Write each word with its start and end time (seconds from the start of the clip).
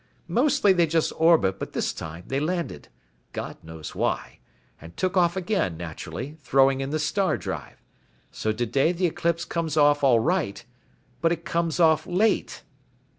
Mostly 0.27 0.73
they 0.73 0.87
just 0.87 1.13
orbit 1.15 1.59
but 1.59 1.73
this 1.73 1.93
time 1.93 2.23
they 2.25 2.39
landed. 2.39 2.87
God 3.33 3.57
knows 3.63 3.93
why. 3.93 4.39
And 4.81 4.97
took 4.97 5.15
off 5.15 5.37
again, 5.37 5.77
naturally, 5.77 6.37
throwing 6.39 6.81
in 6.81 6.89
the 6.89 6.97
star 6.97 7.37
drive. 7.37 7.83
So 8.31 8.51
today 8.51 8.93
the 8.93 9.05
eclipse 9.05 9.45
comes 9.45 9.77
off 9.77 10.03
all 10.03 10.19
right, 10.19 10.65
but 11.21 11.31
it 11.31 11.45
comes 11.45 11.79
off 11.79 12.07
late." 12.07 12.63